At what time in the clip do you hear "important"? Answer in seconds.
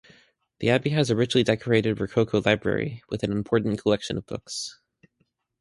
3.31-3.79